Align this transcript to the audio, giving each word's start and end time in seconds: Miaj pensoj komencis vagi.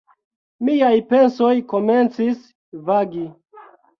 Miaj 0.69 0.93
pensoj 1.11 1.51
komencis 1.75 2.41
vagi. 2.87 3.29